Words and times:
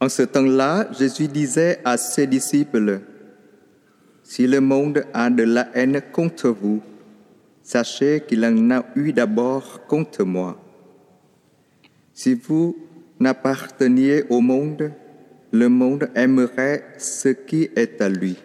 En 0.00 0.08
ce 0.08 0.22
temps-là, 0.22 0.88
Jésus 0.96 1.28
disait 1.28 1.80
à 1.84 1.96
ses 1.96 2.26
disciples, 2.26 3.00
Si 4.22 4.46
le 4.46 4.60
monde 4.60 5.04
a 5.12 5.28
de 5.28 5.42
la 5.42 5.68
haine 5.74 6.00
contre 6.12 6.50
vous, 6.50 6.80
sachez 7.62 8.22
qu'il 8.26 8.44
en 8.44 8.70
a 8.70 8.84
eu 8.94 9.12
d'abord 9.12 9.86
contre 9.86 10.24
moi. 10.24 10.56
Si 12.14 12.34
vous 12.34 12.76
n'apparteniez 13.18 14.24
au 14.30 14.40
monde, 14.40 14.92
le 15.50 15.68
monde 15.68 16.10
aimerait 16.14 16.84
ce 16.98 17.28
qui 17.28 17.68
est 17.74 18.00
à 18.00 18.08
lui. 18.08 18.36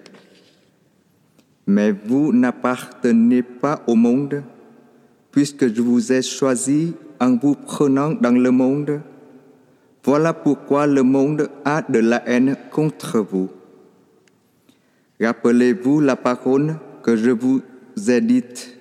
Mais 1.67 1.91
vous 1.91 2.33
n'appartenez 2.33 3.43
pas 3.43 3.83
au 3.87 3.95
monde, 3.95 4.43
puisque 5.31 5.73
je 5.73 5.81
vous 5.81 6.11
ai 6.11 6.21
choisi 6.21 6.93
en 7.19 7.37
vous 7.37 7.55
prenant 7.55 8.11
dans 8.11 8.37
le 8.37 8.51
monde. 8.51 9.01
Voilà 10.03 10.33
pourquoi 10.33 10.85
le 10.85 11.01
monde 11.01 11.49
a 11.63 11.81
de 11.81 11.99
la 11.99 12.27
haine 12.27 12.57
contre 12.71 13.19
vous. 13.19 13.49
Rappelez-vous 15.21 16.01
la 16.01 16.17
parole 16.17 16.75
que 17.01 17.15
je 17.15 17.31
vous 17.31 17.61
ai 18.07 18.19
dite. 18.19 18.77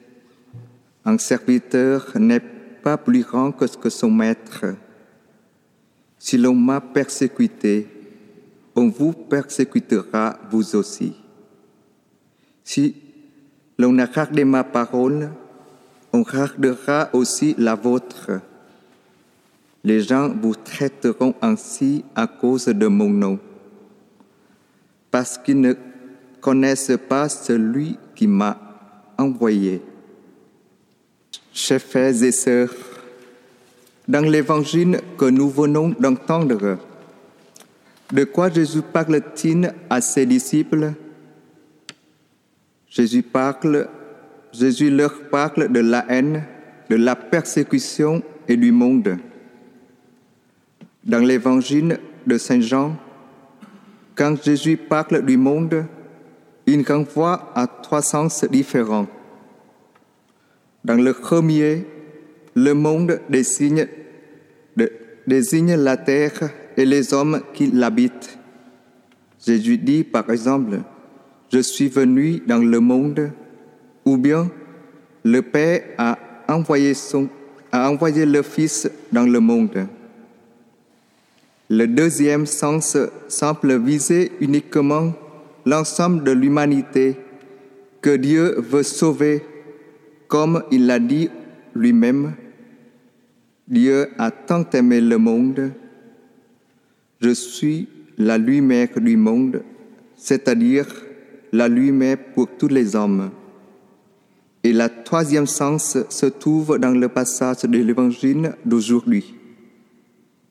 Un 1.04 1.18
serviteur 1.18 2.12
n'est 2.16 2.40
pas 2.40 2.96
plus 2.96 3.22
grand 3.22 3.52
que 3.52 3.88
son 3.88 4.10
maître. 4.10 4.64
Si 6.18 6.38
l'on 6.38 6.54
m'a 6.54 6.80
persécuté, 6.80 7.86
on 8.74 8.88
vous 8.88 9.12
persécutera 9.12 10.38
vous 10.50 10.74
aussi. 10.74 11.14
Si 12.64 12.96
l'on 13.78 13.98
a 13.98 14.06
gardé 14.06 14.44
ma 14.44 14.64
parole, 14.64 15.30
on 16.12 16.22
gardera 16.22 17.10
aussi 17.12 17.54
la 17.58 17.74
vôtre. 17.76 18.40
Les 19.84 20.00
gens 20.00 20.28
vous 20.28 20.54
traiteront 20.54 21.34
ainsi 21.42 22.04
à 22.14 22.26
cause 22.28 22.66
de 22.66 22.86
mon 22.86 23.08
nom, 23.08 23.38
parce 25.10 25.36
qu'ils 25.36 25.60
ne 25.60 25.74
connaissent 26.40 26.98
pas 27.08 27.28
celui 27.28 27.98
qui 28.14 28.28
m'a 28.28 28.58
envoyé. 29.18 29.82
Chers 31.52 31.82
frères 31.82 32.22
et 32.22 32.32
sœurs, 32.32 32.74
dans 34.06 34.24
l'évangile 34.24 35.00
que 35.18 35.24
nous 35.24 35.50
venons 35.50 35.94
d'entendre, 35.98 36.78
de 38.12 38.24
quoi 38.24 38.50
Jésus 38.50 38.82
parle-t-il 38.82 39.72
à 39.90 40.00
ses 40.00 40.26
disciples? 40.26 40.92
Jésus 42.88 43.22
parle, 43.22 43.88
Jésus 44.52 44.90
leur 44.90 45.28
parle 45.30 45.72
de 45.72 45.80
la 45.80 46.04
haine, 46.08 46.44
de 46.88 46.96
la 46.96 47.16
persécution 47.16 48.22
et 48.46 48.56
du 48.56 48.70
monde. 48.70 49.16
Dans 51.04 51.18
l'évangile 51.18 51.98
de 52.26 52.38
Saint 52.38 52.60
Jean, 52.60 52.96
quand 54.14 54.40
Jésus 54.42 54.76
parle 54.76 55.24
du 55.24 55.36
monde, 55.36 55.84
il 56.66 56.86
renvoie 56.86 57.50
à 57.56 57.66
trois 57.66 58.02
sens 58.02 58.44
différents. 58.44 59.08
Dans 60.84 60.94
le 60.94 61.12
premier, 61.12 61.84
le 62.54 62.72
monde 62.74 63.20
désigne, 63.28 63.88
la 65.26 65.96
terre 65.96 66.50
et 66.76 66.84
les 66.84 67.12
hommes 67.12 67.42
qui 67.52 67.66
l'habitent. 67.66 68.38
Jésus 69.44 69.78
dit 69.78 70.04
par 70.04 70.30
exemple, 70.30 70.82
Je 71.52 71.58
suis 71.58 71.88
venu 71.88 72.42
dans 72.46 72.58
le 72.58 72.78
monde, 72.78 73.32
ou 74.04 74.16
bien 74.16 74.50
le 75.24 75.42
Père 75.42 75.82
a 75.98 76.16
envoyé 76.48 76.94
le 78.24 78.42
Fils 78.42 78.88
dans 79.10 79.24
le 79.24 79.40
monde. 79.40 79.88
Le 81.74 81.86
deuxième 81.86 82.44
sens 82.44 82.98
semble 83.28 83.82
viser 83.82 84.32
uniquement 84.40 85.14
l'ensemble 85.64 86.22
de 86.22 86.30
l'humanité 86.30 87.16
que 88.02 88.14
Dieu 88.14 88.60
veut 88.60 88.82
sauver, 88.82 89.42
comme 90.28 90.64
il 90.70 90.86
l'a 90.86 90.98
dit 90.98 91.30
lui-même. 91.74 92.34
Dieu 93.66 94.08
a 94.18 94.30
tant 94.30 94.68
aimé 94.74 95.00
le 95.00 95.16
monde, 95.16 95.72
je 97.22 97.30
suis 97.30 97.88
la 98.18 98.36
lumière 98.36 99.00
du 99.00 99.16
monde, 99.16 99.62
c'est-à-dire 100.14 100.84
la 101.52 101.68
lumière 101.68 102.18
pour 102.34 102.48
tous 102.58 102.68
les 102.68 102.94
hommes. 102.94 103.30
Et 104.62 104.74
la 104.74 104.90
troisième 104.90 105.46
sens 105.46 105.96
se 106.10 106.26
trouve 106.26 106.78
dans 106.78 106.90
le 106.90 107.08
passage 107.08 107.62
de 107.62 107.78
l'Évangile 107.78 108.56
d'aujourd'hui. 108.62 109.36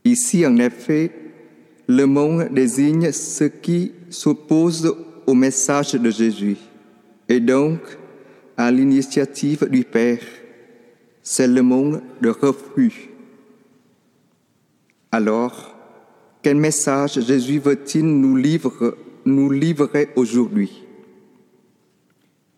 Ici, 0.03 0.45
en 0.45 0.57
effet, 0.57 1.11
le 1.87 2.05
monde 2.05 2.49
désigne 2.51 3.11
ce 3.11 3.43
qui 3.43 3.93
s'oppose 4.09 4.95
au 5.27 5.33
message 5.33 5.93
de 5.93 6.09
Jésus 6.09 6.57
et 7.27 7.39
donc 7.39 7.79
à 8.57 8.71
l'initiative 8.71 9.67
du 9.69 9.83
Père. 9.83 10.23
C'est 11.23 11.47
le 11.47 11.61
monde 11.61 12.01
de 12.21 12.29
refus. 12.29 13.09
Alors, 15.11 15.75
quel 16.41 16.57
message 16.57 17.19
Jésus 17.21 17.59
veut-il 17.59 18.05
nous, 18.05 18.41
nous 19.25 19.51
livrer 19.51 20.09
aujourd'hui? 20.15 20.83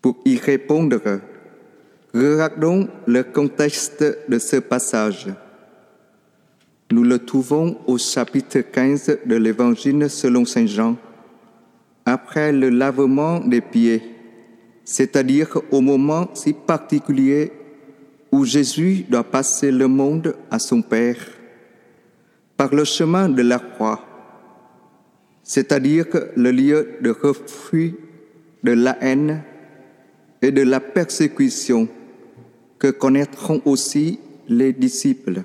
Pour 0.01 0.17
y 0.25 0.37
répondre, 0.37 1.01
regardons 2.13 2.87
le 3.05 3.23
contexte 3.23 4.03
de 4.29 4.39
ce 4.39 4.57
passage. 4.57 5.27
Nous 6.93 7.03
le 7.03 7.17
trouvons 7.17 7.75
au 7.87 7.97
chapitre 7.97 8.59
15 8.59 9.21
de 9.25 9.35
l'Évangile 9.35 10.11
selon 10.11 10.45
Saint 10.45 10.67
Jean, 10.67 10.95
après 12.05 12.51
le 12.51 12.69
lavement 12.69 13.39
des 13.39 13.61
pieds, 13.61 14.03
c'est-à-dire 14.85 15.57
au 15.71 15.81
moment 15.81 16.29
si 16.35 16.53
particulier 16.53 17.51
où 18.31 18.45
Jésus 18.45 19.05
doit 19.09 19.23
passer 19.23 19.71
le 19.71 19.87
monde 19.87 20.35
à 20.51 20.59
son 20.59 20.83
Père 20.83 21.17
par 22.57 22.75
le 22.75 22.83
chemin 22.83 23.27
de 23.27 23.41
la 23.41 23.57
croix, 23.57 24.05
c'est-à-dire 25.41 26.05
le 26.35 26.51
lieu 26.51 26.97
de 27.01 27.09
refus 27.09 27.95
de 28.63 28.71
la 28.71 29.03
haine 29.03 29.41
et 30.43 30.51
de 30.51 30.61
la 30.61 30.79
persécution 30.79 31.87
que 32.77 32.91
connaîtront 32.91 33.63
aussi 33.65 34.19
les 34.47 34.73
disciples. 34.73 35.41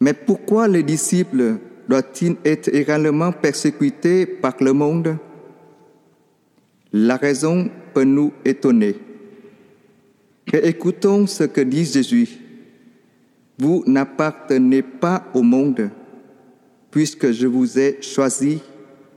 Mais 0.00 0.12
pourquoi 0.12 0.68
les 0.68 0.82
disciples 0.82 1.56
doivent-ils 1.88 2.36
être 2.44 2.68
également 2.74 3.32
persécutés 3.32 4.26
par 4.26 4.54
le 4.60 4.72
monde? 4.72 5.16
La 6.92 7.16
raison 7.16 7.70
peut 7.92 8.04
nous 8.04 8.32
étonner. 8.44 8.96
écoutons 10.52 11.26
ce 11.26 11.44
que 11.44 11.60
dit 11.60 11.84
Jésus. 11.84 12.28
Vous 13.58 13.82
n'appartenez 13.86 14.82
pas 14.82 15.24
au 15.34 15.42
monde, 15.42 15.90
puisque 16.90 17.32
je 17.32 17.46
vous 17.46 17.78
ai 17.78 17.98
choisi 18.00 18.62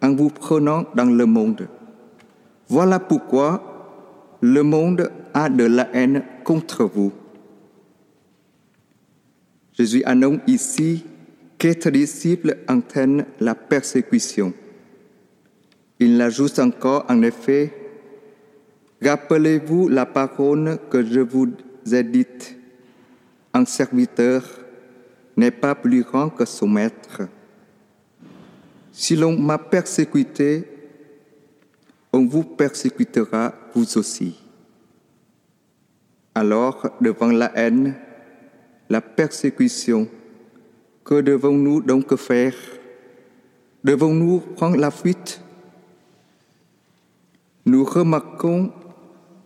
en 0.01 0.15
vous 0.15 0.29
prenant 0.29 0.85
dans 0.95 1.05
le 1.05 1.25
monde. 1.27 1.67
Voilà 2.67 2.99
pourquoi 2.99 4.37
le 4.41 4.63
monde 4.63 5.11
a 5.33 5.47
de 5.49 5.63
la 5.63 5.87
haine 5.93 6.23
contre 6.43 6.85
vous. 6.85 7.13
Jésus 9.81 10.03
annonce 10.05 10.41
ici 10.45 11.03
qu'être 11.57 11.89
disciple 11.89 12.57
entraîne 12.69 13.25
la 13.39 13.55
persécution. 13.55 14.53
Il 15.97 16.17
l'ajoute 16.17 16.59
encore 16.59 17.03
en 17.09 17.23
effet, 17.23 17.73
Rappelez-vous 19.03 19.89
la 19.89 20.05
parole 20.05 20.77
que 20.91 21.03
je 21.03 21.21
vous 21.21 21.47
ai 21.91 22.03
dite, 22.03 22.55
un 23.51 23.65
serviteur 23.65 24.43
n'est 25.35 25.49
pas 25.49 25.73
plus 25.73 26.03
grand 26.03 26.29
que 26.29 26.45
son 26.45 26.67
maître. 26.67 27.23
Si 28.91 29.15
l'on 29.15 29.35
m'a 29.35 29.57
persécuté, 29.57 30.67
on 32.13 32.27
vous 32.27 32.43
persécutera 32.43 33.55
vous 33.73 33.97
aussi. 33.97 34.37
Alors, 36.35 36.87
devant 37.01 37.31
la 37.31 37.51
haine, 37.57 37.95
la 38.91 38.99
persécution, 38.99 40.09
que 41.05 41.21
devons-nous 41.21 41.81
donc 41.81 42.13
faire? 42.17 42.53
Devons-nous 43.85 44.41
prendre 44.57 44.75
la 44.75 44.91
fuite? 44.91 45.39
Nous 47.65 47.85
remarquons 47.85 48.69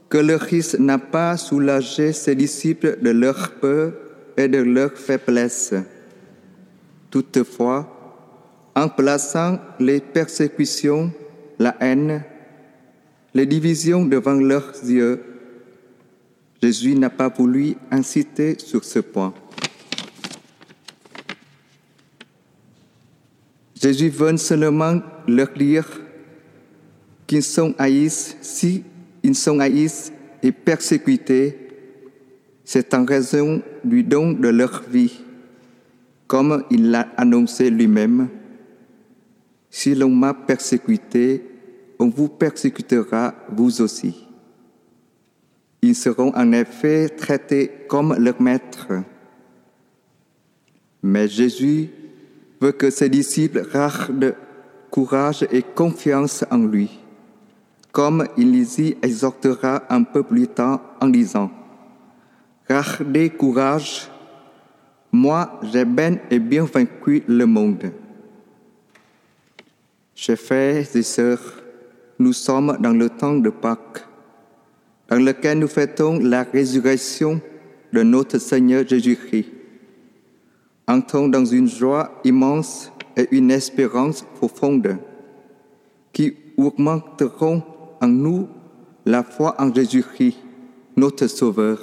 que 0.09 0.17
le 0.17 0.39
Christ 0.39 0.79
n'a 0.79 0.97
pas 0.97 1.37
soulagé 1.37 2.11
ses 2.11 2.33
disciples 2.33 2.97
de 3.03 3.11
leur 3.11 3.51
peur 3.61 3.93
et 4.35 4.47
de 4.47 4.57
leur 4.57 4.93
faiblesse. 4.93 5.75
Toutefois, 7.11 7.87
en 8.75 8.89
plaçant 8.89 9.59
les 9.79 9.99
persécutions, 9.99 11.11
la 11.59 11.75
haine, 11.81 12.23
les 13.35 13.45
divisions 13.45 14.05
devant 14.05 14.33
leurs 14.33 14.73
yeux, 14.83 15.34
Jésus 16.61 16.95
n'a 16.95 17.09
pas 17.09 17.29
voulu 17.29 17.75
inciter 17.91 18.57
sur 18.59 18.83
ce 18.83 18.99
point. 18.99 19.33
Jésus 23.79 24.09
veut 24.09 24.37
seulement 24.37 25.01
leur 25.27 25.49
dire 25.53 25.85
qu'ils 27.27 27.43
sont 27.43 27.75
haïs, 27.77 28.35
si 28.41 28.83
ils 29.21 29.35
sont 29.35 29.59
haïs 29.59 30.11
et 30.41 30.51
persécutés, 30.51 31.57
c'est 32.63 32.93
en 32.93 33.05
raison 33.05 33.61
du 33.83 34.03
don 34.03 34.31
de 34.31 34.47
leur 34.47 34.83
vie, 34.89 35.19
comme 36.25 36.63
il 36.71 36.89
l'a 36.89 37.07
annoncé 37.15 37.69
lui-même. 37.69 38.29
Si 39.69 39.93
l'on 39.93 40.09
m'a 40.09 40.33
persécuté, 40.33 41.43
on 41.99 42.09
vous 42.09 42.29
persécutera 42.29 43.35
vous 43.51 43.81
aussi. 43.81 44.24
Ils 45.85 45.93
seront 45.93 46.33
en 46.35 46.51
effet 46.51 47.09
traités 47.09 47.71
comme 47.87 48.15
leur 48.17 48.41
maître. 48.41 48.87
Mais 51.03 51.27
Jésus 51.27 51.91
veut 52.59 52.71
que 52.71 52.89
ses 52.89 53.07
disciples 53.07 53.67
gardent 53.71 54.33
courage 54.89 55.45
et 55.51 55.61
confiance 55.61 56.43
en 56.49 56.57
lui, 56.57 56.89
comme 57.91 58.25
il 58.35 58.51
les 58.51 58.81
y 58.81 58.97
exhortera 59.03 59.83
un 59.91 60.01
peu 60.01 60.23
plus 60.23 60.47
tard 60.47 60.81
en 60.99 61.07
disant 61.07 61.51
Gardez 62.67 63.29
courage, 63.29 64.09
moi 65.11 65.59
j'ai 65.71 65.85
bien 65.85 66.17
et 66.31 66.39
bien 66.39 66.65
vaincu 66.65 67.21
le 67.27 67.45
monde. 67.45 67.91
Chers 70.15 70.39
frères 70.39 70.95
et 70.95 71.03
sœurs, 71.03 71.61
nous 72.17 72.33
sommes 72.33 72.75
dans 72.79 72.93
le 72.93 73.07
temps 73.07 73.35
de 73.35 73.51
Pâques, 73.51 74.03
dans 75.09 75.17
lequel 75.17 75.59
nous 75.59 75.67
fêtons 75.67 76.19
la 76.19 76.43
résurrection 76.43 77.41
de 77.93 78.03
notre 78.03 78.37
Seigneur 78.39 78.87
Jésus-Christ. 78.87 79.47
Entrons 80.87 81.27
dans 81.27 81.45
une 81.45 81.67
joie 81.67 82.19
immense 82.23 82.91
et 83.17 83.27
une 83.31 83.51
espérance 83.51 84.23
profonde 84.35 84.97
qui 86.11 86.35
augmenteront 86.57 87.63
en 88.01 88.07
nous 88.07 88.47
la 89.05 89.23
foi 89.23 89.55
en 89.59 89.73
Jésus-Christ, 89.73 90.37
notre 90.95 91.27
Sauveur, 91.27 91.79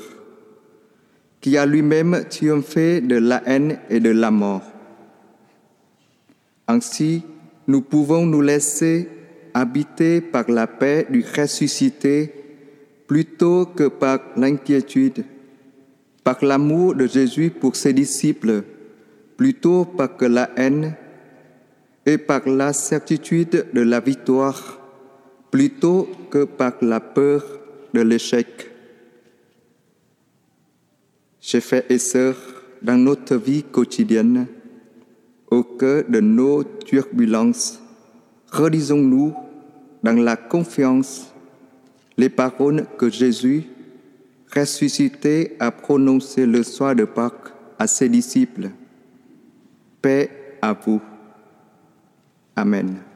qui 1.41 1.57
a 1.57 1.67
lui-même 1.67 2.25
triomphé 2.29 3.01
de 3.01 3.17
la 3.17 3.43
haine 3.47 3.79
et 3.91 4.01
de 4.01 4.11
la 4.11 4.31
mort. 4.31 4.63
Ainsi, 6.69 7.23
nous 7.67 7.83
pouvons 7.83 8.27
nous 8.27 8.41
laisser 8.41 9.09
habiter 9.55 10.21
par 10.21 10.51
la 10.51 10.67
paix 10.67 11.07
du 11.11 11.25
ressuscité 11.37 12.42
plutôt 13.13 13.67
que 13.67 13.89
par 13.89 14.21
l'inquiétude, 14.37 15.27
par 16.25 16.43
l'amour 16.43 16.95
de 16.95 17.07
Jésus 17.07 17.51
pour 17.51 17.77
ses 17.77 17.93
disciples 17.93 18.65
plutôt 19.37 19.85
par 19.85 20.17
que 20.17 20.25
la 20.25 20.49
haine 20.57 20.95
et 22.07 22.17
par 22.17 22.49
la 22.49 22.73
certitude 22.73 23.67
de 23.75 23.83
la 23.83 24.01
victoire 24.01 24.81
plutôt 25.51 26.09
que 26.31 26.45
par 26.45 26.73
la 26.81 27.01
peur 27.01 27.45
de 27.93 28.01
l'échec. 28.01 28.71
Chers 31.39 31.63
frères 31.63 31.91
et 31.91 31.99
sœurs, 31.99 32.41
dans 32.81 32.97
notre 32.97 33.37
vie 33.37 33.63
quotidienne, 33.63 34.47
au 35.51 35.63
cœur 35.63 36.05
de 36.09 36.21
nos 36.21 36.65
turbulences, 36.65 37.79
relisons-nous 38.51 39.35
dans 40.03 40.17
la 40.19 40.37
confiance 40.39 41.32
les 42.23 42.29
paroles 42.29 42.87
que 42.99 43.11
Jésus, 43.11 43.65
ressuscité, 44.55 45.57
a 45.59 45.73
prononcées 45.73 46.47
le 46.47 46.63
soir 46.63 46.95
de 46.95 47.05
Pâques 47.05 47.51
à 47.81 47.89
ses 47.89 48.09
disciples. 48.09 48.71
Paix 50.01 50.31
à 50.63 50.73
vous. 50.73 51.01
Amen. 52.55 53.12